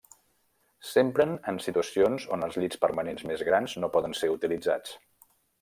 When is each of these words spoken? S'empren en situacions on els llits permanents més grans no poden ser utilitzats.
S'empren 0.91 1.33
en 1.51 1.59
situacions 1.65 2.25
on 2.37 2.47
els 2.47 2.59
llits 2.63 2.83
permanents 2.87 3.29
més 3.33 3.47
grans 3.51 3.79
no 3.85 3.93
poden 3.99 4.21
ser 4.23 4.35
utilitzats. 4.41 5.01